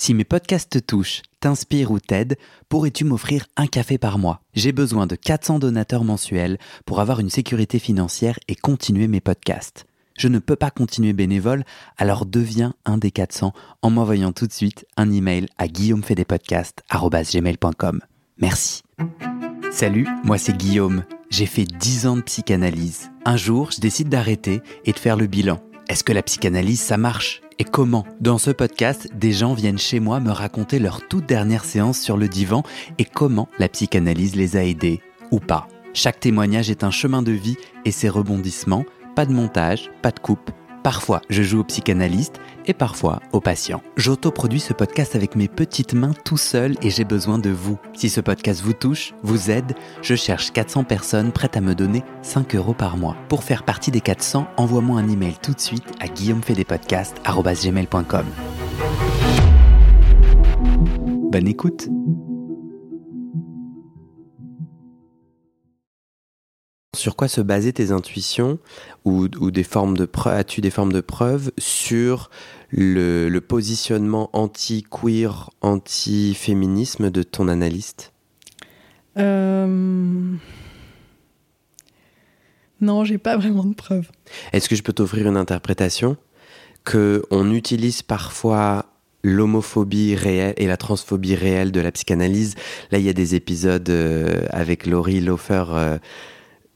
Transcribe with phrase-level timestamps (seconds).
[0.00, 2.38] Si mes podcasts te touchent, t'inspirent ou t'aident,
[2.70, 4.40] pourrais-tu m'offrir un café par mois?
[4.54, 6.56] J'ai besoin de 400 donateurs mensuels
[6.86, 9.84] pour avoir une sécurité financière et continuer mes podcasts.
[10.16, 11.64] Je ne peux pas continuer bénévole,
[11.98, 13.52] alors deviens un des 400
[13.82, 18.00] en m'envoyant tout de suite un email à guillaumefedepodcast.com.
[18.38, 18.82] Merci.
[19.70, 21.04] Salut, moi c'est Guillaume.
[21.28, 23.10] J'ai fait 10 ans de psychanalyse.
[23.26, 25.60] Un jour, je décide d'arrêter et de faire le bilan.
[25.88, 27.42] Est-ce que la psychanalyse, ça marche?
[27.60, 31.66] Et comment Dans ce podcast, des gens viennent chez moi me raconter leur toute dernière
[31.66, 32.62] séance sur le divan
[32.98, 35.68] et comment la psychanalyse les a aidés ou pas.
[35.92, 40.18] Chaque témoignage est un chemin de vie et ses rebondissements, pas de montage, pas de
[40.18, 40.50] coupe.
[40.82, 43.82] Parfois, je joue au psychanalyste et parfois au patient.
[43.96, 47.78] J'autoproduis ce podcast avec mes petites mains tout seul et j'ai besoin de vous.
[47.94, 52.04] Si ce podcast vous touche, vous aide, je cherche 400 personnes prêtes à me donner
[52.22, 53.16] 5 euros par mois.
[53.28, 58.26] Pour faire partie des 400, envoie-moi un email tout de suite à guillaumefedepodcast.com.
[61.30, 61.88] Bonne écoute
[67.00, 68.58] Sur quoi se baser tes intuitions
[69.06, 72.28] ou, des formes de as-tu des formes de preuves sur
[72.68, 78.12] le, positionnement anti-queer, anti-féminisme de ton analyste?
[79.16, 80.34] Euh...
[82.82, 84.10] Non, j'ai pas vraiment de preuves.
[84.52, 86.18] Est-ce que je peux t'offrir une interprétation?
[86.84, 88.84] Que on utilise parfois
[89.22, 92.56] l'homophobie réelle et la transphobie réelle de la psychanalyse
[92.90, 95.64] Là, il y a des épisodes euh, avec Laurie Lofer.
[95.70, 95.98] Euh,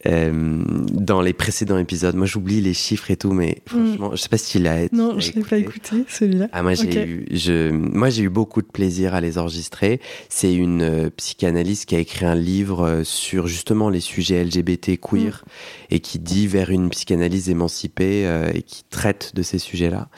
[0.07, 2.15] euh, dans les précédents épisodes.
[2.15, 3.69] Moi, j'oublie les chiffres et tout, mais mm.
[3.69, 4.89] franchement, je sais pas si tu l'as.
[4.93, 6.49] Non, je l'ai pas écouté celui-là.
[6.53, 10.01] Ah, moi, j'ai eu, je, moi, j'ai eu beaucoup de plaisir à les enregistrer.
[10.29, 15.01] C'est une euh, psychanalyste qui a écrit un livre euh, sur justement les sujets LGBT
[15.01, 15.95] queer mm.
[15.95, 20.09] et qui dit vers une psychanalyse émancipée et qui traite de ces sujets-là.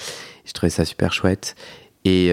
[0.45, 1.55] Je trouvais ça super chouette.
[2.05, 2.29] Et,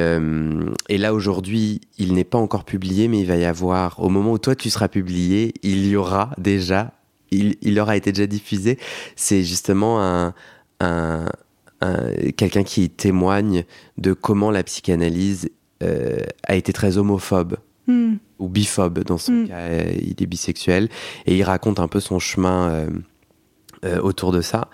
[0.89, 4.33] et, là, aujourd'hui, il n'est pas encore publié, mais il va y avoir, au moment
[4.33, 6.93] où toi tu seras publié, il y aura déjà
[7.33, 8.77] il, il aura été déjà diffusé,
[9.15, 10.33] c'est justement un,
[12.37, 13.65] quelqu'un qui témoigne
[13.97, 15.49] de comment la psychanalyse
[15.81, 17.57] euh, a été très homophobe.
[17.85, 18.13] Hmm.
[18.39, 19.47] ou biphobe dans son hmm.
[19.49, 20.87] cas, euh, il est bisexuel
[21.25, 22.87] et il raconte un peu son chemin
[23.83, 24.69] euh, autour de ça.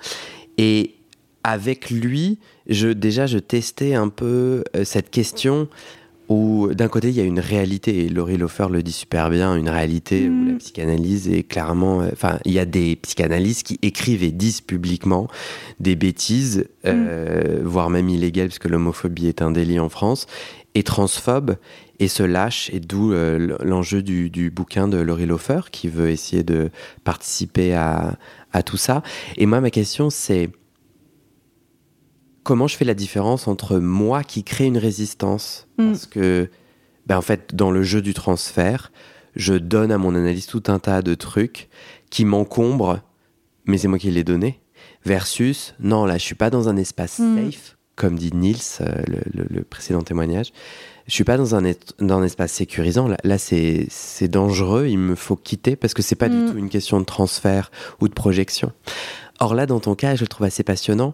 [0.59, 0.93] Et
[1.43, 5.69] avec lui, je, déjà je testais un peu cette question
[6.29, 9.55] où d'un côté il y a une réalité, et Laurie Lofer le dit super bien,
[9.55, 10.57] une réalité où la mm.
[10.59, 12.01] psychanalyse est clairement...
[12.01, 15.27] Euh, enfin, il y a des psychanalystes qui écrivent et disent publiquement
[15.79, 17.65] des bêtises, euh, mm.
[17.65, 20.27] voire même illégales, parce que l'homophobie est un délit en France,
[20.75, 21.55] et transphobes,
[21.99, 26.11] et se lâchent, et d'où euh, l'enjeu du, du, bouquin de Laurie Lofer, qui veut
[26.11, 26.69] essayer de
[27.03, 28.17] participer à,
[28.53, 29.01] à tout ça.
[29.37, 30.49] Et moi, ma question, c'est
[32.49, 35.91] comment je fais la différence entre moi qui crée une résistance mm.
[35.91, 36.49] Parce que,
[37.05, 38.91] ben en fait, dans le jeu du transfert,
[39.35, 41.69] je donne à mon analyse tout un tas de trucs
[42.09, 43.01] qui m'encombrent,
[43.65, 44.61] mais c'est moi qui les donné.
[45.05, 47.51] Versus, non, là, je suis pas dans un espace mm.
[47.51, 48.95] safe, comme dit Niels, euh,
[49.31, 50.51] le, précédent témoignage.
[51.05, 51.61] Je suis pas dans un,
[51.99, 53.07] dans un espace sécurisant.
[53.23, 54.87] Là, c'est dangereux.
[54.87, 56.51] Il me faut quitter parce que c'est pas du mm.
[56.51, 57.69] tout une question de transfert
[58.01, 58.71] ou de projection.
[59.39, 61.13] Or là, dans ton cas, je le trouve assez passionnant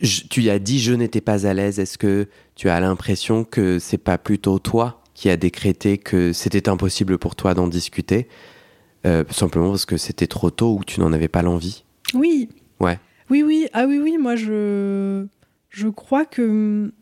[0.00, 1.78] tu y as dit je n'étais pas à l'aise.
[1.78, 6.68] Est-ce que tu as l'impression que c'est pas plutôt toi qui a décrété que c'était
[6.68, 8.28] impossible pour toi d'en discuter,
[9.06, 11.84] euh, simplement parce que c'était trop tôt ou tu n'en avais pas l'envie?
[12.14, 12.48] Oui.
[12.80, 12.98] Ouais.
[13.30, 13.66] Oui, oui.
[13.72, 14.18] Ah oui, oui.
[14.18, 15.26] Moi, je,
[15.70, 16.92] je crois que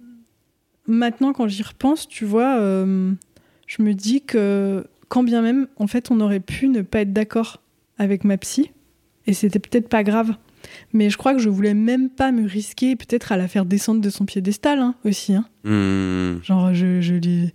[0.87, 3.13] maintenant, quand j'y repense, tu vois, euh,
[3.67, 7.13] je me dis que quand bien même, en fait, on aurait pu ne pas être
[7.13, 7.63] d'accord
[7.99, 8.73] avec ma psy,
[9.27, 10.35] et c'était peut-être pas grave.
[10.93, 14.01] Mais je crois que je voulais même pas me risquer peut-être à la faire descendre
[14.01, 15.35] de son piédestal hein, aussi.
[15.35, 15.45] Hein.
[15.65, 16.43] Hmm.
[16.43, 17.53] Genre, je, je lui...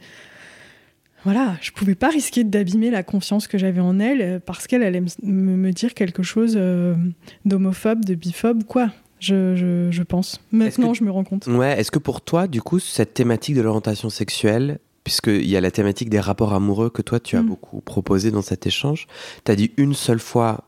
[1.23, 4.83] Voilà, je pouvais pas risquer d'abîmer la confiance que j'avais en elle euh, parce qu'elle
[4.83, 6.95] allait me, dire quelque chose euh,
[7.43, 8.91] d'homophobe, de biphobe, quoi.
[9.19, 10.39] Je, je, je pense.
[10.51, 11.47] Maintenant, je me rends compte.
[11.47, 15.61] Ouais, est-ce que pour toi, du coup, cette thématique de l'orientation sexuelle, puisqu'il y a
[15.61, 17.47] la thématique des rapports amoureux que toi, tu as mm.
[17.47, 19.07] beaucoup proposé dans cet échange,
[19.43, 20.66] tu as dit une seule fois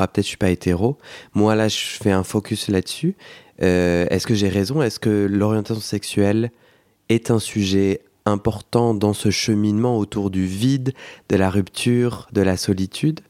[0.00, 0.98] ah, peut-être je suis pas hétéro.
[1.34, 3.16] Moi, là, je fais un focus là-dessus.
[3.62, 4.82] Euh, est-ce que j'ai raison?
[4.82, 6.50] Est-ce que l'orientation sexuelle
[7.08, 10.92] est un sujet important dans ce cheminement autour du vide,
[11.28, 13.20] de la rupture, de la solitude,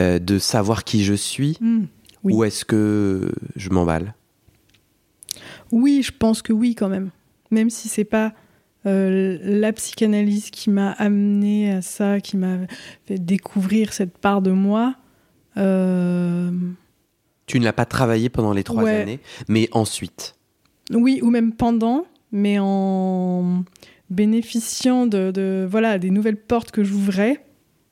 [0.00, 1.56] euh, de savoir qui je suis?
[1.60, 1.84] Hmm,
[2.24, 4.14] Ou est-ce que je m'emballe?
[5.72, 7.10] Oui, je pense que oui, quand même.
[7.50, 8.32] Même si c'est pas
[8.86, 12.58] euh, la psychanalyse qui m'a amené à ça, qui m'a
[13.06, 14.96] fait découvrir cette part de moi,
[15.56, 16.50] euh,
[17.46, 20.36] tu ne l'as pas travaillé pendant les trois années, mais ensuite
[20.90, 23.64] Oui, ou même pendant, mais en
[24.10, 27.44] bénéficiant de, voilà des nouvelles portes que j'ouvrais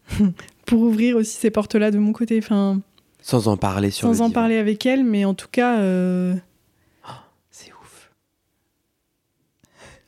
[0.67, 2.39] pour ouvrir aussi ces portes-là de mon côté.
[2.39, 2.81] Enfin,
[3.21, 5.79] sans en parler sur Sans en parler avec elle, mais en tout cas.
[5.79, 6.35] Euh,
[7.09, 7.13] oh,
[7.51, 8.11] c'est ouf.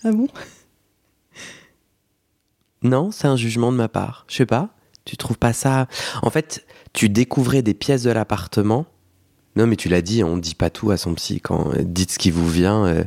[0.02, 0.28] Ah bon?
[2.82, 4.26] Non, c'est un jugement de ma part.
[4.28, 4.74] Je sais pas.
[5.04, 5.86] Tu trouves pas ça
[6.22, 8.86] En fait, tu découvrais des pièces de l'appartement.
[9.56, 11.40] Non, mais tu l'as dit, on dit pas tout à son psy.
[11.40, 13.04] Quand dites ce qui vous vient, euh,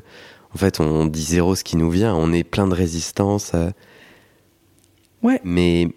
[0.54, 2.14] en fait, on dit zéro ce qui nous vient.
[2.16, 3.52] On est plein de résistance.
[3.54, 3.70] Euh.
[5.24, 5.42] Ouais.
[5.44, 5.90] Mais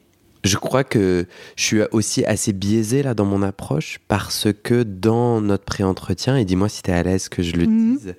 [0.44, 1.26] je crois que
[1.56, 6.44] je suis aussi assez biaisé là dans mon approche parce que dans notre pré-entretien, et
[6.44, 7.96] dis-moi si tu es à l'aise que je le mhm.
[7.96, 8.14] dise,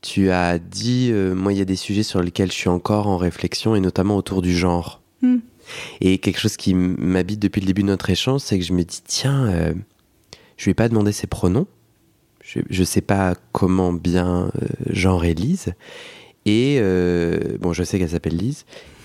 [0.00, 3.06] tu as dit, euh, moi il y a des sujets sur lesquels je suis encore
[3.06, 5.00] en réflexion et notamment autour du genre.
[5.22, 5.40] Mhm.
[6.00, 8.82] Et quelque chose qui m'habite depuis le début de notre échange, c'est que je me
[8.82, 9.74] dis, tiens, euh,
[10.56, 11.66] je lui ai pas demandé ses pronoms,
[12.42, 15.74] je, ne sais pas comment bien euh, genre est Lise,
[16.44, 16.80] et
[17.60, 18.64] bon, je sais qu'elle s'appelle Lise,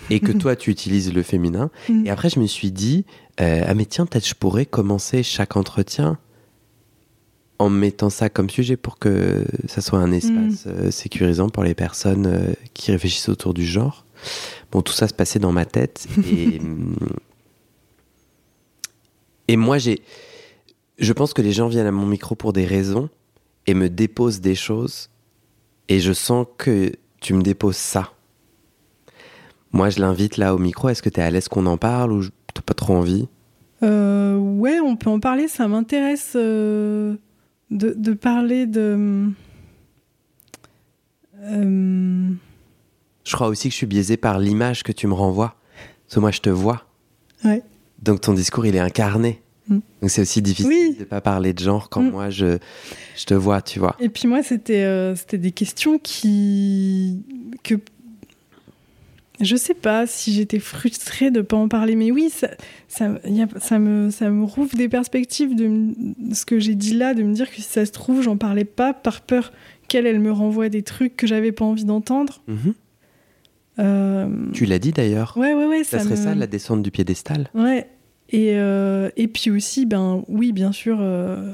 [0.10, 1.69] et que toi tu utilises le féminin.
[1.90, 2.06] Mm.
[2.08, 3.06] Et après je me suis dit,
[3.40, 6.18] euh, ah mais tiens, peut-être je pourrais commencer chaque entretien
[7.60, 10.69] en mettant ça comme sujet pour que ça soit un espace mm.
[10.69, 14.06] euh, sécurisant pour les personnes euh, qui réfléchissent autour du genre.
[14.72, 16.62] Bon, tout ça se passait dans ma tête et,
[19.48, 20.02] et moi j'ai,
[21.00, 23.10] je pense que les gens viennent à mon micro pour des raisons
[23.66, 25.10] et me déposent des choses
[25.90, 26.92] et je sens que
[27.22, 28.12] tu me déposes ça
[29.72, 30.90] moi, je l'invite là au micro.
[30.90, 32.24] Est-ce que tu es à l'aise qu'on en parle ou
[32.54, 33.28] t'as pas trop envie?
[33.84, 35.48] Euh, Ouais, on peut en parler.
[35.48, 37.16] Ça m'intéresse euh,
[37.69, 39.30] de, parler de.
[41.44, 42.30] Euh,
[43.27, 45.56] je crois aussi que je suis biaisé par l'image que tu me renvoies.
[46.06, 46.85] Parce que moi, je te vois.
[47.44, 47.62] Ouais.
[48.01, 49.41] Donc ton discours, il est incarné.
[49.68, 49.79] Mm.
[50.01, 52.12] Donc c'est aussi difficile de de pas parler de genre quand mm.
[52.12, 52.57] moi je,
[53.18, 53.97] je te vois, tu vois.
[54.00, 57.21] Et puis moi, c'était euh, c'était des questions qui
[57.63, 57.75] que
[59.41, 62.47] je sais pas si j'étais frustrée de pas en parler, mais oui, ça,
[62.88, 63.07] ça,
[63.77, 65.94] me, ça me rouvre des perspectives de,
[66.33, 68.65] ce que j'ai dit là, de me dire que si ça se trouve, j'en parlais
[68.65, 69.51] pas par peur
[69.88, 72.41] qu'elle, elle me renvoie des trucs que j'avais pas envie d'entendre.
[72.47, 72.57] Mhm.
[72.68, 72.73] Euh,
[73.77, 75.33] tu l'as dit d'ailleurs.
[75.38, 75.83] Ouais, ouais, ouais.
[75.83, 77.50] Ça, serait ça, la descente du piédestal.
[77.53, 77.88] Ouais.
[78.29, 80.97] Et, euh, et puis aussi, ben oui, bien sûr.
[81.00, 81.53] Euh,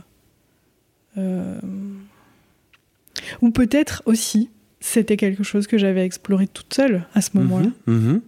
[3.41, 4.49] ou peut-être aussi,
[4.79, 7.69] c'était quelque chose que j'avais exploré toute seule à ce mhm, moment-là.
[7.87, 8.21] Mhm.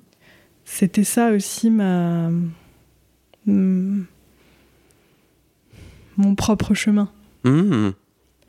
[0.66, 2.30] C'était ça aussi ma
[3.46, 4.06] mon
[6.36, 7.12] propre chemin.
[7.44, 7.94] Mhm.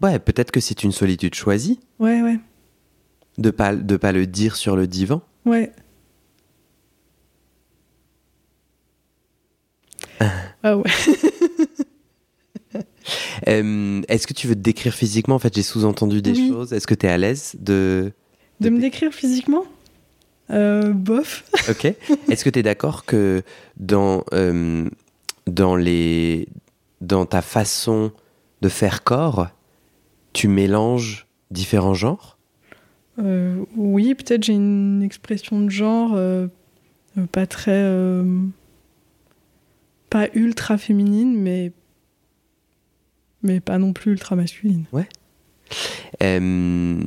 [0.03, 1.81] Ouais, peut-être que c'est une solitude choisie.
[1.99, 2.39] Ouais, ouais.
[3.39, 5.23] De pas de pas le dire sur le divan.
[5.47, 5.73] Ouais.
[10.63, 10.91] ah ouais.
[13.49, 15.37] Euh, est-ce que tu veux te décrire physiquement?
[15.37, 16.73] En fait, j'ai sous-entendu des choses.
[16.73, 18.13] Est-ce que tu es à l'aise de...
[18.59, 19.65] De, me décrire physiquement?
[20.51, 21.45] Euh, Bof.
[21.71, 21.85] ok.
[22.29, 23.43] Est-ce que tu es d'accord que
[23.77, 24.89] dans, euh,
[25.47, 26.49] dans, les,
[27.01, 28.11] dans ta façon
[28.63, 29.49] de faire corps,
[30.33, 32.36] tu mélanges différents genres?
[33.19, 36.19] Oui, peut-être j'ai une expression de genre
[37.33, 37.91] pas très...
[40.11, 41.73] pas ultra féminine, mais
[43.43, 44.85] mais pas non plus ultra masculine.
[44.93, 45.09] Ouais.
[46.23, 47.01] Euh,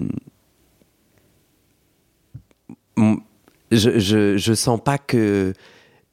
[3.72, 5.54] je, je, je, sens pas que.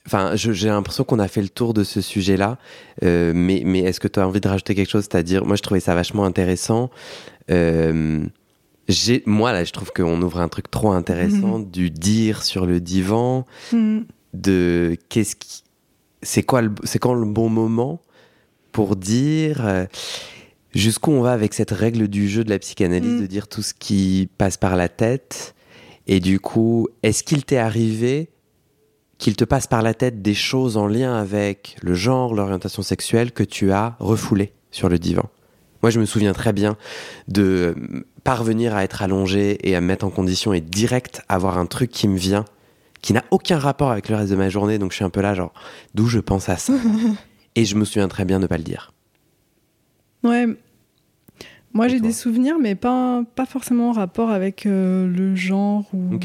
[0.07, 2.59] Enfin, j'ai l'impression qu'on a fait le tour de ce sujet-là,
[3.03, 5.07] euh, mais, mais est-ce que tu as envie de rajouter quelque chose?
[5.11, 6.91] C'est-à-dire, moi, je trouvais ça vachement intéressant.
[7.51, 8.25] Euh,
[9.27, 11.71] moi, là, je trouve qu'on ouvre un truc trop intéressant mm-hmm.
[11.71, 14.01] du dire sur le divan, mm.
[14.35, 15.63] de qu'est-ce qui.
[16.23, 18.01] C'est quoi c'est quand le bon moment
[18.73, 19.87] pour dire euh,
[20.75, 23.21] jusqu'où on va avec cette règle du jeu de la psychanalyse, mm.
[23.21, 25.55] de dire tout ce qui passe par la tête.
[26.07, 28.31] Et du coup, est-ce qu'il t'est arrivé
[29.19, 33.33] qu'il te passe par la tête des choses en lien avec le genre, l'orientation sexuelle
[33.33, 35.29] que tu as refoulé sur le divan?
[35.87, 36.77] Moi, je me souviens très bien
[37.29, 37.77] de
[38.25, 41.93] parvenir à être allongé et à me mettre en condition et direct avoir un truc
[41.93, 42.45] qui me vient,
[43.03, 44.79] qui n'a aucun rapport avec le reste de ma journée.
[44.79, 45.55] Donc, je suis un peu là, genre,
[45.95, 46.73] d'où je pense à ça?
[47.55, 48.95] Et je me souviens très bien de ne pas le dire.
[50.25, 50.49] Ouais.
[51.73, 56.19] Moi, j'ai des souvenirs, mais pas, pas forcément en rapport avec euh, le genre ou,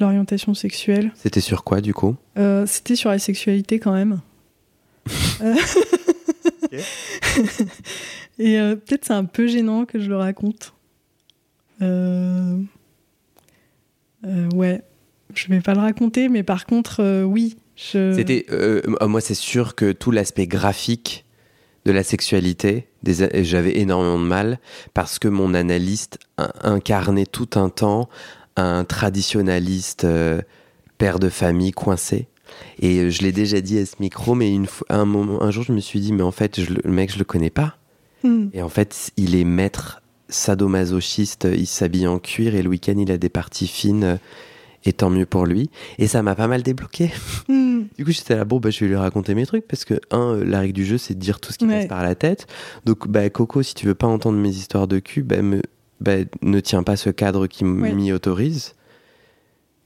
[0.00, 1.12] l'orientation sexuelle.
[1.14, 2.16] C'était sur quoi, du coup?
[2.36, 4.20] Euh, C'était sur la sexualité, quand même.
[8.42, 10.74] Et euh, peut-être c'est un peu gênant que je le raconte.
[11.80, 11.86] ouais,
[15.34, 19.92] je vais pas le raconter, mais par contre, oui, c'était, euh, moi, c'est sûr que
[19.92, 21.24] tout l'aspect graphique
[21.84, 24.60] de la sexualité, j'avais énormément de mal
[24.94, 26.18] parce que mon analyste
[26.62, 28.08] incarnait tout un temps
[28.56, 30.42] un traditionnaliste euh,
[30.98, 32.28] père de famille coincé.
[32.78, 35.64] Et euh, je l'ai déjà dit à ce micro, mais une un, moment, un jour,
[35.64, 37.78] je me suis dit, mais en fait, je, le mec, je le connais pas.
[38.22, 38.48] Hmm.
[38.52, 43.10] Et en fait, il est maître sadomasochiste, il s'habille en cuir et le week-end, il
[43.10, 44.18] a des parties fines
[44.84, 45.70] et tant mieux pour lui.
[45.98, 47.12] Et ça m'a pas mal débloqué.
[47.48, 47.82] Hmm.
[47.98, 50.36] du coup, j'étais là, bon, bah, je vais lui raconter mes trucs parce que, un,
[50.44, 52.46] la règle du jeu, c'est de dire tout ce qui passe par la tête.
[52.84, 55.62] Donc, bah, Coco, si tu veux pas entendre mes histoires de cul, bah, me,
[56.00, 58.74] bah, ne tiens pas ce cadre qui m'y autorise.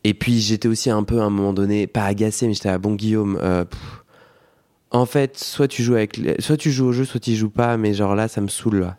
[0.04, 2.78] Et puis, j'étais aussi un peu à un moment donné, pas agacé, mais j'étais là,
[2.78, 3.64] bon, Guillaume, euh,
[4.90, 7.76] en fait, soit tu joues avec, soit tu joues au jeu, soit tu joues pas,
[7.76, 8.96] mais genre là, ça me saoule, là.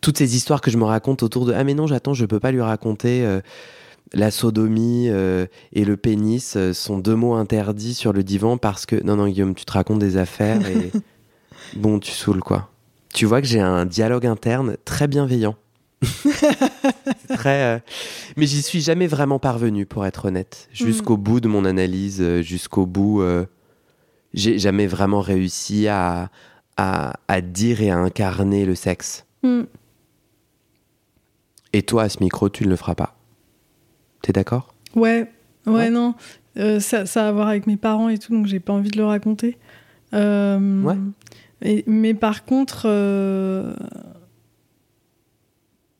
[0.00, 2.38] Toutes ces histoires que je me raconte autour de, ah, mais non, j'attends, je peux
[2.38, 3.24] pas lui raconter.
[3.24, 3.40] Euh,
[4.12, 8.86] la sodomie euh, et le pénis euh, sont deux mots interdits sur le divan parce
[8.86, 10.92] que non non Guillaume tu te racontes des affaires et
[11.76, 12.70] bon tu saoules quoi.
[13.12, 15.56] Tu vois que j'ai un dialogue interne très bienveillant.
[17.28, 17.78] très euh,
[18.36, 20.68] mais j'y suis jamais vraiment parvenu pour être honnête.
[20.72, 21.22] Jusqu'au mm.
[21.22, 23.22] bout de mon analyse, jusqu'au bout
[24.34, 26.30] j'ai jamais vraiment réussi à,
[26.76, 29.26] à, dire et à incarner le sexe.
[29.42, 29.62] Mm.
[31.72, 33.16] Et toi à ce micro tu ne le feras pas.
[34.22, 34.74] T'es d'accord?
[34.94, 35.30] Ouais,
[35.66, 36.14] ouais, non.
[36.56, 38.90] Euh, ça, ça, a à voir avec mes parents et tout, donc j'ai pas envie
[38.90, 39.56] de le raconter.
[40.14, 41.84] Euh, ouais.
[41.86, 43.74] mais par contre, euh,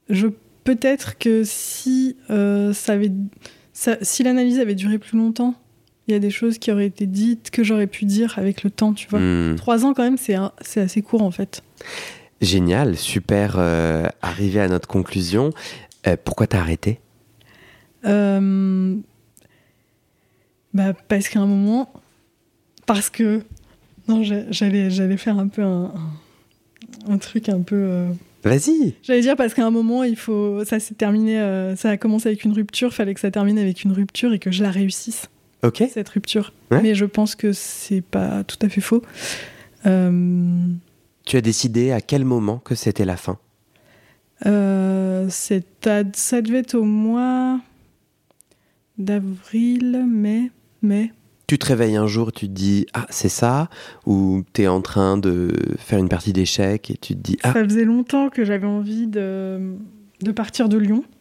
[0.08, 0.28] je
[0.64, 3.12] peut-être que si ça avait,
[3.72, 5.54] si l'analyse avait duré plus longtemps,
[6.08, 8.70] il y a des choses qui auraient été dites que j'aurais pu dire avec le
[8.70, 9.20] temps, tu vois.
[9.20, 9.56] Hmm.
[9.56, 11.62] Trois ans quand même, c'est c'est assez court en fait.
[12.40, 13.58] Génial, super.
[14.22, 15.52] arrivé à notre conclusion.
[16.24, 17.00] pourquoi t'as arrêté?
[18.04, 18.96] Euh,
[20.74, 21.92] bah, Parce qu'à un moment,
[22.86, 23.42] parce que.
[24.06, 25.92] Non, j'allais, j'allais faire un peu un,
[27.08, 27.76] un truc un peu.
[27.76, 28.10] Euh,
[28.42, 28.94] Vas-y.
[29.02, 32.28] J'allais dire parce qu'à un moment, il faut, ça s'est terminé, euh, ça a commencé
[32.28, 35.28] avec une rupture, fallait que ça termine avec une rupture et que je la réussisse.
[35.90, 36.52] Cette rupture.
[36.70, 39.02] Mais je pense que c'est pas tout à fait faux.
[39.84, 43.38] Tu as décidé à quel moment que c'était la fin?
[44.42, 44.50] Ça
[46.40, 47.60] devait être au mois
[48.98, 50.50] d'avril, mai,
[50.82, 51.12] mai.
[51.46, 53.70] Tu te réveilles un jour, tu te dis ah c'est ça,
[54.04, 57.54] ou tu es en train de faire une partie d'échecs et tu te dis ah.
[57.54, 59.76] Ça faisait longtemps que j'avais envie de,
[60.20, 61.17] de, partir de Lyon, euh,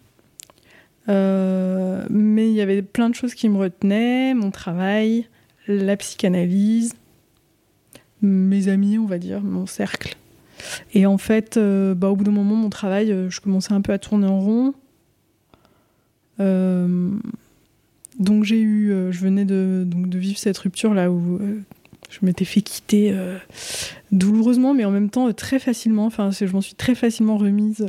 [1.08, 5.28] mais il y avait plein de choses qui me retenaient, mon travail,
[5.68, 6.94] la psychanalyse,
[8.22, 10.16] mes amis, on va dire, mon cercle.
[10.94, 13.82] Et en fait, euh, bah, au bout d'un moment, mon travail, euh, je commençais un
[13.82, 14.74] peu à tourner en rond.
[18.20, 21.62] Donc j'ai eu, euh, je venais de, donc de vivre cette rupture là où euh,
[22.10, 23.38] je m'étais fait quitter euh,
[24.12, 26.06] douloureusement, mais en même temps très facilement.
[26.06, 27.86] Enfin, je m'en suis très facilement remise.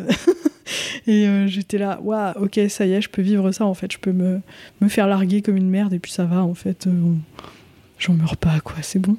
[1.06, 3.92] et j'étais là, waouh, ok, ça y est, je peux vivre ça en fait.
[3.92, 4.40] Je peux me,
[4.80, 6.88] me faire larguer comme une merde et puis ça va en fait.
[7.98, 9.16] J'en meurs pas, quoi, c'est bon.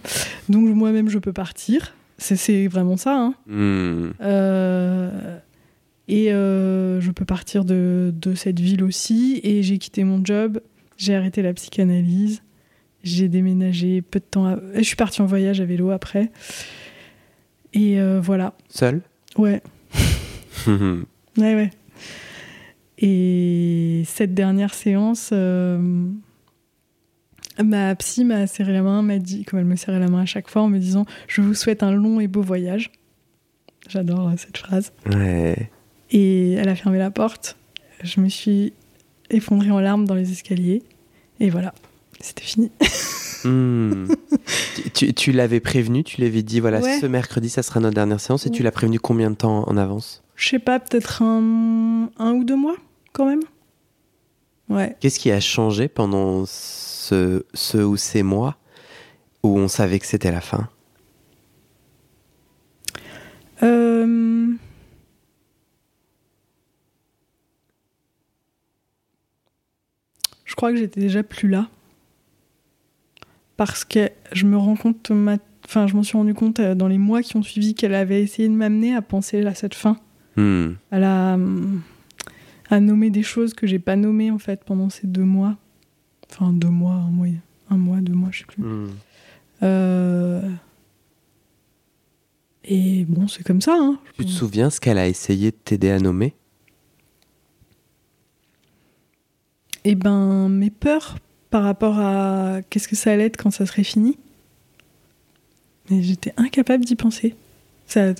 [0.48, 1.96] Donc moi-même, je peux partir.
[2.18, 3.16] C'est vraiment ça.
[3.16, 3.34] Hein.
[3.48, 4.12] Hmm.
[6.08, 9.40] et je peux partir de, de cette ville aussi.
[9.44, 10.60] Et j'ai quitté mon job
[11.00, 12.44] j'ai arrêté la psychanalyse.
[13.04, 14.58] J'ai déménagé peu de temps.
[14.76, 16.32] Je suis partie en voyage à vélo après.
[17.74, 18.54] Et euh, voilà.
[18.70, 19.02] Seule?
[19.38, 19.62] Ouais.
[20.68, 21.06] ouais,
[21.38, 21.70] ouais.
[22.98, 26.08] Et cette dernière séance, euh,
[27.64, 30.26] ma psy m'a serré la main, m'a dit, comme elle me serrait la main à
[30.26, 32.92] chaque fois, en me disant Je vous souhaite un long et beau voyage.
[33.88, 34.92] J'adore euh, cette phrase.
[35.06, 35.72] Ouais.
[36.12, 37.58] Et elle a fermé la porte.
[38.04, 38.74] Je me suis
[39.30, 40.84] effondrée en larmes dans les escaliers.
[41.40, 41.74] Et voilà,
[42.20, 42.72] c'était fini.
[43.44, 44.08] Hmm.
[45.16, 48.50] tu, l'avais prévenu, tu l'avais dit, voilà, ce mercredi, ça sera notre dernière séance, et
[48.50, 50.24] tu l'as prévenu combien de temps en avance?
[50.36, 52.76] Je sais pas, peut-être un, un, ou deux mois,
[53.14, 53.42] quand même.
[54.70, 54.96] Ouais.
[55.00, 58.58] Qu'est-ce qui a changé pendant ce, ce ou ces mois
[59.42, 60.70] où on savait que c'était la fin?
[63.64, 64.54] Euh...
[70.46, 71.70] je crois que j'étais déjà plus là.
[73.60, 75.12] Parce que je me rends compte,
[75.66, 78.24] enfin, je m'en suis rendu compte euh, dans les mois qui ont suivi qu'elle avait
[78.24, 79.98] essayé de m'amener à penser à cette fin.
[80.38, 80.76] Hmm.
[80.92, 81.38] Elle a
[82.70, 85.58] à nommer des choses que j'ai pas nommées en fait pendant ces deux mois.
[86.32, 87.28] Enfin, deux mois, un mois,
[87.70, 88.64] un mois, deux mois, je sais plus.
[88.64, 88.92] Hmm.
[89.64, 90.50] Euh,
[92.64, 93.76] et bon, c'est comme ça.
[93.78, 94.00] Hein.
[94.18, 96.34] Tu te souviens ce qu'elle a essayé de t'aider à nommer?
[99.84, 101.18] Eh ben, mes peurs
[101.50, 104.18] par rapport à qu'est-ce que ça allait être quand ça serait fini.
[105.90, 107.36] Mais j'étais incapable d'y penser.
[107.88, 108.14] Ça,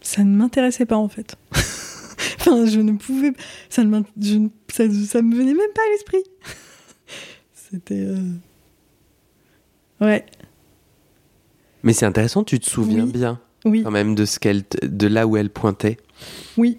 [0.00, 1.36] ça ne m'intéressait pas en fait.
[2.40, 3.32] enfin, je ne pouvais.
[3.68, 4.02] Ça ne
[4.68, 6.22] ça, ça, me venait même pas à l'esprit.
[7.54, 8.00] C'était.
[8.00, 8.32] Euh,
[10.00, 10.24] ouais.
[11.82, 13.82] Mais c'est intéressant, tu te souviens bien oui.
[13.82, 15.98] quand même de, ce qu'elle de là où elle pointait.
[16.56, 16.78] Oui.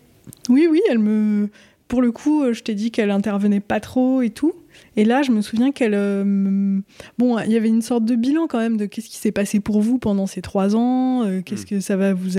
[0.50, 1.50] Oui, oui, elle me.
[1.88, 4.53] Pour le coup, je t'ai dit qu'elle intervenait pas trop et tout.
[4.96, 5.94] Et là, je me souviens qu'elle.
[5.94, 6.79] Euh,
[7.17, 9.60] bon, il y avait une sorte de bilan quand même de qu'est-ce qui s'est passé
[9.60, 11.65] pour vous pendant ces trois ans, euh, qu'est-ce mm.
[11.65, 12.32] que ça, va vous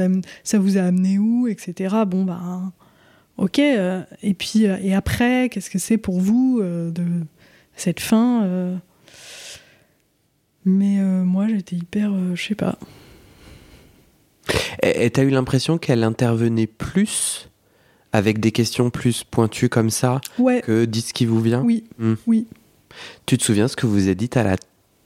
[0.42, 1.94] ça vous a amené où, etc.
[2.06, 2.72] Bon, bah.
[3.36, 3.58] Ok.
[3.60, 7.04] Euh, et puis, et après, qu'est-ce que c'est pour vous de
[7.76, 8.80] cette fin
[10.64, 12.12] Mais moi, j'étais hyper.
[12.34, 12.78] je sais pas.
[14.82, 17.47] Et t'as eu l'impression qu'elle intervenait plus
[18.18, 20.20] avec des questions plus pointues comme ça
[20.64, 21.84] que dites ce qui vous vient Oui.
[21.98, 22.14] Hmm.
[22.26, 22.48] Oui.
[23.26, 24.56] Tu te souviens ce que vous avez dit à la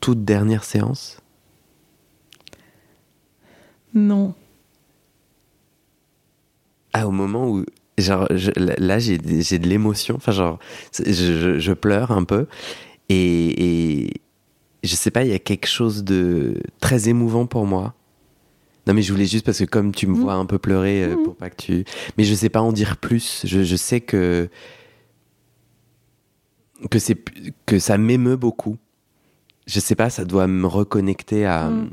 [0.01, 1.19] toute dernière séance?
[3.93, 4.35] Non.
[6.95, 7.65] Ah, au moment où.
[7.99, 8.27] Genre,
[8.57, 10.17] là, j'ai de l'émotion.
[10.17, 10.59] Enfin, genre,
[10.95, 12.47] je, pleure un peu.
[13.11, 14.23] Et, et
[14.83, 17.95] je sais pas, il y a quelque chose de très émouvant pour moi
[18.87, 20.21] non, mais je voulais juste parce que comme tu me mm.
[20.21, 21.23] vois un peu pleurer, euh, mm.
[21.23, 21.85] pour pas que tu.
[22.19, 23.43] Mais je sais pas en dire plus.
[23.45, 24.49] Je, je sais que.
[26.91, 27.17] Que, c'est,
[27.65, 28.77] que ça m'émeut beaucoup.
[29.67, 31.69] Je sais pas, ça doit me reconnecter à.
[31.69, 31.91] Mm.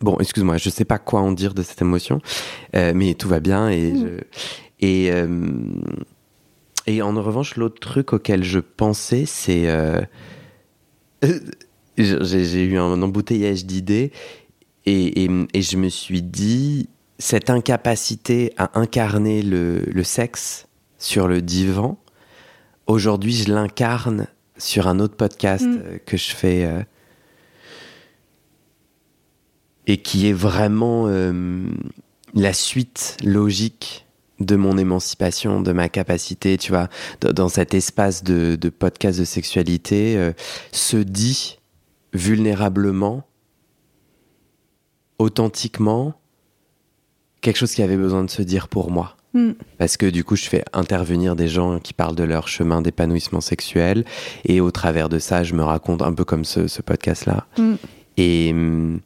[0.00, 2.20] Bon, excuse-moi, je sais pas quoi en dire de cette émotion,
[2.76, 3.92] euh, mais tout va bien et.
[4.80, 5.50] et, euh,
[6.86, 9.66] et en revanche, l'autre truc auquel je pensais, c'est.
[11.98, 14.12] j'ai eu un embouteillage d'idées
[14.88, 20.66] et, je me suis dit, cette incapacité à incarner le, sexe
[20.98, 21.98] sur le divan,
[22.86, 24.26] aujourd'hui je l'incarne
[24.56, 25.82] sur un autre podcast mm.
[25.84, 26.82] euh, que je fais euh,
[29.86, 31.68] et qui est vraiment euh,
[32.34, 34.06] la suite logique
[34.40, 36.88] de mon émancipation, de ma capacité, tu vois,
[37.20, 40.32] dans cet espace de, de podcast de sexualité,
[40.70, 41.58] se dit
[42.12, 43.27] vulnérablement
[45.18, 46.14] authentiquement
[47.40, 49.16] quelque chose qui avait besoin de se dire pour moi.
[49.34, 49.52] Hmm.
[49.76, 53.40] Parce que du coup, je fais intervenir des gens qui parlent de leur chemin d'épanouissement
[53.40, 54.04] sexuel.
[54.44, 57.46] Et au travers de ça, je me raconte un peu comme ce, podcast-là.
[57.56, 57.74] Hmm.
[58.16, 59.00] Et hmm,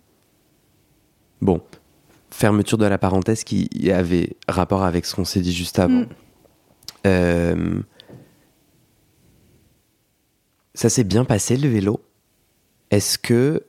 [1.40, 1.60] bon,
[2.30, 6.04] fermeture de la parenthèse qui avait rapport avec ce qu'on s'est dit juste avant.
[7.06, 7.80] Euh,
[10.74, 12.00] ça s'est bien passé le vélo?
[12.90, 13.64] Est-ce que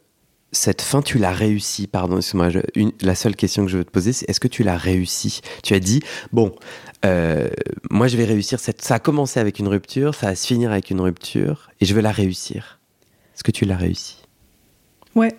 [0.53, 2.49] cette fin, tu l'as réussi Pardon, excuse-moi.
[3.01, 5.41] La seule question que je veux te poser, c'est est-ce que tu l'as réussi?
[5.63, 6.55] Tu as dit, bon,
[7.05, 7.49] euh,
[7.91, 8.59] moi je vais réussir.
[8.59, 8.81] Cette...
[8.81, 11.93] Ça a commencé avec une rupture, ça va se finir avec une rupture, et je
[11.93, 12.79] veux la réussir.
[13.35, 14.23] Est-ce que tu l'as réussi?
[15.15, 15.35] Ouais.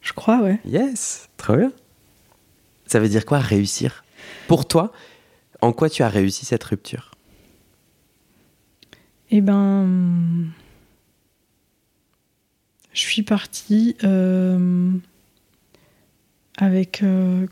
[0.00, 0.60] Je crois, ouais.
[0.66, 1.72] Yes, très bien.
[2.86, 4.04] Ça veut dire quoi réussir?
[4.46, 4.92] Pour toi,
[5.62, 7.12] en quoi tu as réussi cette rupture?
[9.30, 10.50] Eh ben
[12.94, 14.90] je suis partie euh,
[16.56, 17.46] avec euh,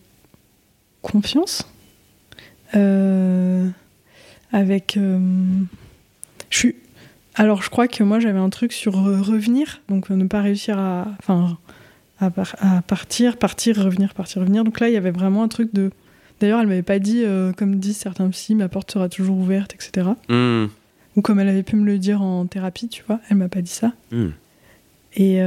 [1.02, 1.68] confiance,
[2.74, 3.68] euh,
[4.52, 4.96] avec.
[4.96, 6.76] je suis.
[7.34, 11.08] Alors, je crois que moi, j'avais un truc sur revenir, donc ne pas réussir à,
[11.18, 11.58] enfin,
[12.20, 12.30] à,
[12.82, 14.64] partir, partir, revenir, partir, revenir.
[14.64, 15.90] Donc là, il y avait vraiment un truc de.
[16.40, 17.24] D'ailleurs, elle m'avait pas dit,
[17.56, 20.10] comme disent certains psy, ma porte sera toujours ouverte, etc.
[20.28, 20.66] Hmm.
[21.16, 23.62] Ou comme elle avait pu me le dire en thérapie, tu vois, elle m'a pas
[23.62, 23.92] dit ça.
[24.10, 24.30] Hmm.
[25.14, 25.42] Et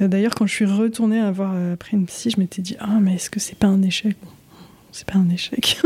[0.00, 2.76] euh, d'ailleurs, quand je suis retournée à voir euh, après une psy, je m'étais dit
[2.80, 4.16] Ah, mais est-ce que c'est pas un échec?
[4.92, 5.80] C'est pas un échec.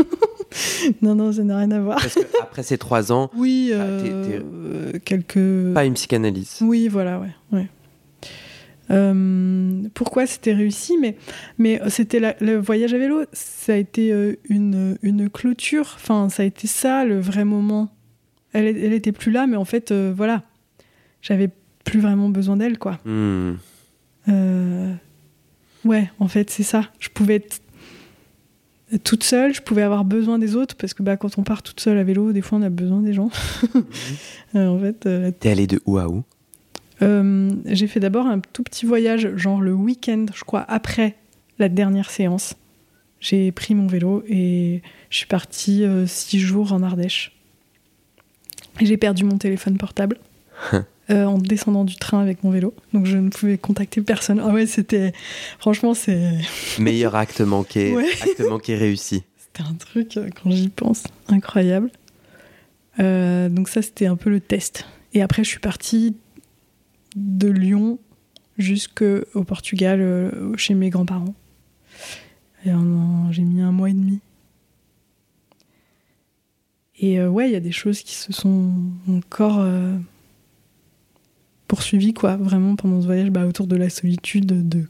[1.01, 1.99] non, non, ça n'a rien à voir.
[1.99, 5.73] Parce après ces trois ans, oui, euh, quelques.
[5.73, 6.57] Pas une psychanalyse.
[6.61, 7.31] Oui, voilà, ouais.
[7.51, 7.67] ouais.
[9.93, 11.15] pourquoi c'était réussi, mais,
[11.57, 14.11] mais c'était le voyage à vélo, ça a été
[14.47, 17.91] une, une clôture, enfin, ça a été ça le vrai moment.
[18.53, 20.43] Elle, elle était plus là, mais en fait, voilà,
[21.21, 21.49] j'avais
[21.83, 22.99] plus vraiment besoin d'elle, quoi.
[23.05, 23.53] Hmm.
[24.27, 24.93] Euh,
[25.85, 26.89] ouais, en fait, c'est ça.
[26.99, 27.61] Je pouvais être
[29.03, 31.79] toute seule, je pouvais avoir besoin des autres parce que bah, quand on part toute
[31.79, 33.29] seule à vélo, des fois on a besoin des gens.
[34.55, 35.05] Euh, en fait.
[35.05, 36.23] Euh, T'es allée de où à où?
[37.65, 41.17] J'ai fait d'abord un tout petit voyage, genre le week-end, je crois, après
[41.59, 42.55] la dernière séance.
[43.19, 47.37] J'ai pris mon vélo et je suis partie six jours en Ardèche.
[48.81, 50.17] J'ai perdu mon téléphone portable.
[51.11, 52.75] Euh, en descendant du train avec mon vélo.
[52.93, 54.39] Donc je ne pouvais contacter personne.
[54.39, 55.11] Ah ouais, c'était.
[55.57, 56.37] Franchement, c'est.
[56.79, 59.23] Meilleur acte manqué, acte manqué réussi.
[59.37, 61.89] C'était un truc, euh, quand j'y pense, incroyable.
[62.99, 64.85] Euh, donc ça, c'était un peu le test.
[65.13, 66.15] Et après, je suis partie
[67.15, 67.97] de Lyon
[68.59, 71.33] jusqu'au Portugal, chez mes grands-parents.
[72.65, 72.69] Et
[73.31, 74.19] j'ai mis un mois et demi.
[76.99, 78.71] Et ouais, il y a des choses qui se sont
[79.07, 79.65] encore
[81.69, 84.85] poursuivies, quoi, vraiment pendant ce voyage, bah, autour de la solitude, de,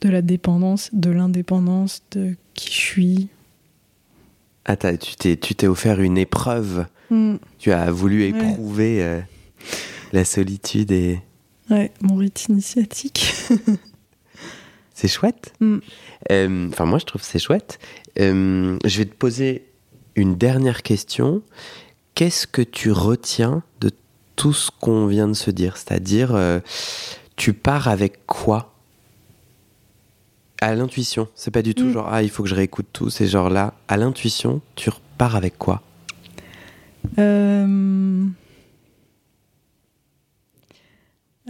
[0.00, 3.28] de la dépendance, de l'indépendance, de qui je suis.
[4.64, 6.86] Ah, tu t'es, tu t'es offert une épreuve.
[7.10, 7.36] Mm.
[7.58, 9.22] Tu as voulu éprouver
[10.12, 11.20] la solitude et.
[11.70, 13.32] Ouais, mon rite initiatique.
[14.96, 15.52] c'est chouette.
[15.60, 15.78] Mm.
[16.32, 17.78] Euh, enfin, moi, je trouve que c'est chouette.
[18.18, 19.66] Euh, je vais te poser
[20.16, 21.42] une dernière question.
[22.14, 23.90] Qu'est-ce que tu retiens de
[24.36, 26.60] tout ce qu'on vient de se dire C'est-à-dire, euh,
[27.36, 28.72] tu pars avec quoi?
[30.60, 31.28] À l'intuition.
[31.34, 31.92] C'est pas du tout mm.
[31.92, 33.10] genre, ah, il faut que je réécoute tout.
[33.10, 35.82] C'est genre là, à l'intuition, tu repars avec quoi?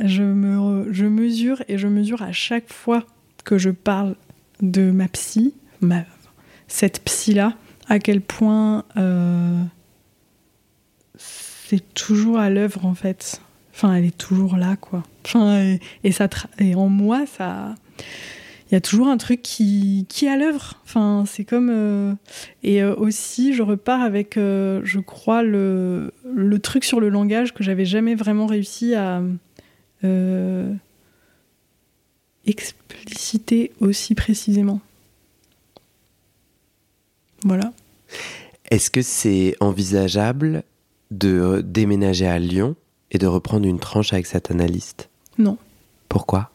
[0.05, 3.05] Je, me, je mesure et je mesure à chaque fois
[3.45, 4.17] que je parle
[4.61, 6.05] de ma psy, ma,
[6.69, 7.55] cette psy-là,
[7.89, 9.63] à quel point euh,
[11.69, 13.41] c'est toujours à l'œuvre en fait.
[13.73, 15.03] Enfin, elle est toujours là, quoi.
[16.59, 17.75] Et, en moi, ça.
[18.69, 20.81] Il y a toujours un truc qui, qui est à l'œuvre.
[20.85, 21.71] Enfin, c'est comme.
[21.71, 22.15] Euh,
[22.63, 26.11] et euh, aussi, je repars avec, je crois, le,
[26.63, 29.23] truc sur le langage que j'avais jamais vraiment réussi à,
[30.05, 30.73] euh,
[32.47, 34.81] expliciter aussi précisément.
[37.43, 37.73] Voilà.
[38.71, 40.63] Est-ce que c'est envisageable
[41.11, 42.77] de déménager à Lyon
[43.11, 45.59] et de reprendre une tranche avec cet analyste Non.
[46.09, 46.51] Pourquoi?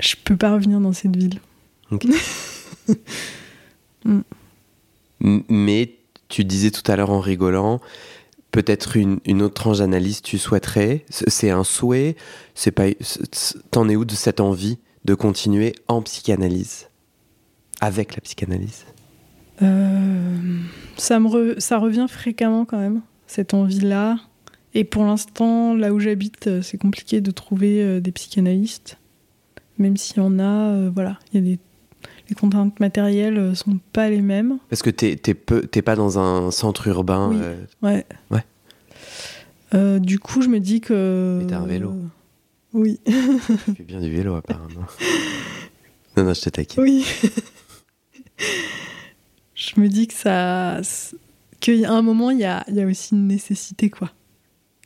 [0.00, 1.40] Je peux pas revenir dans cette ville.
[4.04, 4.20] Mm.
[5.48, 5.94] Mais
[6.28, 7.80] tu disais tout à l'heure en rigolant,
[8.50, 11.04] peut-être une, autre tranche d'analyse tu souhaiterais?
[11.08, 12.16] C'est un souhait?
[12.54, 12.86] C'est pas
[13.70, 16.88] T'en es où de cette envie de continuer en psychanalyse?
[17.80, 18.84] Avec la psychanalyse?
[19.60, 24.18] Ça, me ça revient fréquemment quand même, cette envie-là.
[24.74, 28.98] Et pour l'instant, là où j'habite, euh, c'est compliqué de trouver euh, des psychanalystes.
[29.78, 31.58] Même si on a, voilà, il y a des
[32.28, 34.58] les contraintes matérielles euh, sont pas les mêmes.
[34.68, 37.30] Parce que t'es t'es pas dans un centre urbain.
[37.30, 37.38] Oui.
[37.40, 38.06] Euh, ouais.
[38.30, 38.44] Ouais.
[39.74, 41.38] Euh, du coup, je me dis que.
[41.40, 41.94] Mais t'as un vélo.
[42.74, 43.00] Oui.
[43.06, 44.86] tu fais bien du vélo apparemment.
[46.16, 46.82] non non, je te taquine.
[46.82, 47.06] Oui.
[49.58, 50.80] je me dis que ça,
[51.60, 54.10] qu'à un moment il y a, y a aussi une nécessité quoi.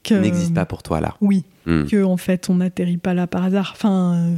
[0.02, 1.14] Que n'existe pas pour toi là.
[1.20, 1.44] Oui.
[1.66, 1.84] Hmm.
[1.84, 3.72] Que en fait on n'atterrit pas là par hasard.
[3.76, 4.34] Enfin,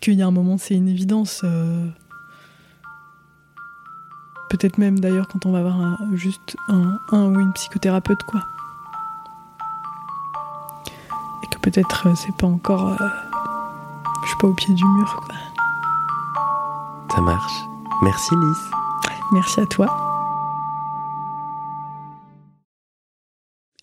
[0.00, 1.44] qu'il y a un moment c'est une évidence.
[4.48, 8.40] Peut-être même d'ailleurs quand on va voir juste un, ou une psychothérapeute, quoi.
[11.42, 12.88] Et que peut-être euh, c'est pas encore.
[12.88, 13.06] Euh,
[14.22, 15.34] je suis pas au pied du mur, quoi.
[17.14, 17.52] Ça marche.
[18.02, 18.77] Merci Lys.
[19.32, 19.94] Merci à toi.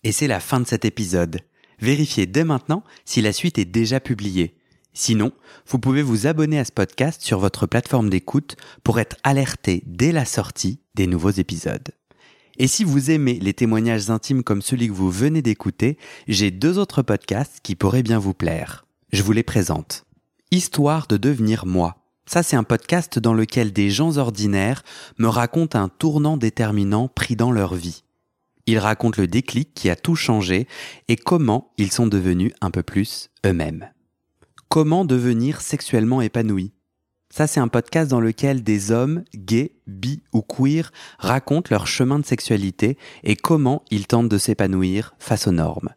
[0.02, 1.40] Et c'est la fin de cet épisode.
[1.78, 4.56] Vérifiez dès maintenant si la suite est déjà publiée.
[4.92, 5.32] Sinon,
[5.66, 10.10] vous pouvez vous abonner à ce podcast sur votre plateforme d'écoute pour être alerté dès
[10.10, 11.90] la sortie des nouveaux épisodes.
[12.58, 16.78] Et si vous aimez les témoignages intimes comme celui que vous venez d'écouter, j'ai deux
[16.78, 18.86] autres podcasts qui pourraient bien vous plaire.
[19.12, 20.06] Je vous les présente.
[20.50, 22.05] Histoire de devenir moi.
[22.28, 24.82] Ça, c'est un podcast dans lequel des gens ordinaires
[25.18, 28.02] me racontent un tournant déterminant pris dans leur vie.
[28.66, 30.66] Ils racontent le déclic qui a tout changé
[31.06, 33.88] et comment ils sont devenus un peu plus eux-mêmes.
[34.68, 36.72] Comment devenir sexuellement épanoui
[37.30, 42.18] Ça, c'est un podcast dans lequel des hommes, gays, bi ou queer, racontent leur chemin
[42.18, 45.90] de sexualité et comment ils tentent de s'épanouir face aux normes.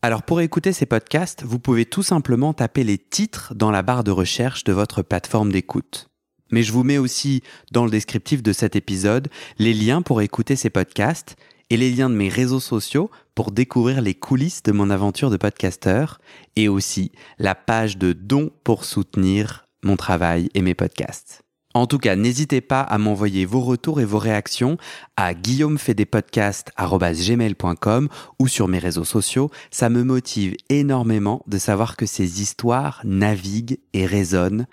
[0.00, 4.04] Alors pour écouter ces podcasts, vous pouvez tout simplement taper les titres dans la barre
[4.04, 6.08] de recherche de votre plateforme d'écoute.
[6.52, 10.54] Mais je vous mets aussi dans le descriptif de cet épisode les liens pour écouter
[10.54, 11.36] ces podcasts
[11.68, 15.36] et les liens de mes réseaux sociaux pour découvrir les coulisses de mon aventure de
[15.36, 16.20] podcasteur
[16.54, 21.42] et aussi la page de dons pour soutenir mon travail et mes podcasts.
[21.78, 24.78] En tout cas, n'hésitez pas à m'envoyer vos retours et vos réactions
[25.16, 28.08] à guillaumefedepodcast.com
[28.40, 29.48] ou sur mes réseaux sociaux.
[29.70, 34.66] Ça me motive énormément de savoir que ces histoires naviguent et résonnent,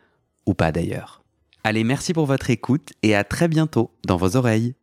[0.48, 1.22] ou pas d'ailleurs.
[1.64, 4.74] Allez, merci pour votre écoute et à très bientôt dans vos oreilles.